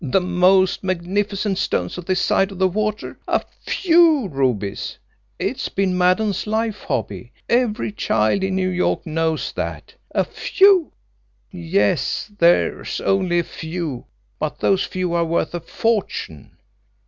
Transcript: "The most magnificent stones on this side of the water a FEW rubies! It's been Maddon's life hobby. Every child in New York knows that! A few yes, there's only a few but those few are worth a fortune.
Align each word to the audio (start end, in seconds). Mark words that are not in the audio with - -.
"The 0.03 0.19
most 0.19 0.83
magnificent 0.83 1.59
stones 1.59 1.95
on 1.95 2.05
this 2.05 2.19
side 2.19 2.51
of 2.51 2.57
the 2.57 2.67
water 2.67 3.19
a 3.27 3.45
FEW 3.67 4.29
rubies! 4.29 4.97
It's 5.37 5.69
been 5.69 5.95
Maddon's 5.95 6.47
life 6.47 6.79
hobby. 6.81 7.33
Every 7.47 7.91
child 7.91 8.43
in 8.43 8.55
New 8.55 8.69
York 8.69 9.05
knows 9.05 9.51
that! 9.51 9.93
A 10.09 10.23
few 10.25 10.91
yes, 11.51 12.31
there's 12.39 12.99
only 12.99 13.37
a 13.37 13.43
few 13.43 14.07
but 14.39 14.59
those 14.59 14.85
few 14.85 15.13
are 15.13 15.23
worth 15.23 15.53
a 15.53 15.59
fortune. 15.59 16.57